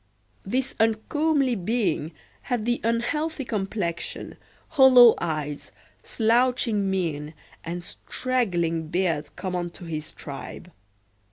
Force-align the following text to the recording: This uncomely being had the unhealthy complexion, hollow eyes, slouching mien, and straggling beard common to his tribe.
This 0.43 0.73
uncomely 0.79 1.53
being 1.53 2.11
had 2.49 2.65
the 2.65 2.81
unhealthy 2.83 3.45
complexion, 3.45 4.35
hollow 4.69 5.13
eyes, 5.21 5.71
slouching 6.01 6.89
mien, 6.89 7.35
and 7.63 7.83
straggling 7.83 8.87
beard 8.87 9.35
common 9.35 9.69
to 9.69 9.85
his 9.85 10.11
tribe. 10.11 10.71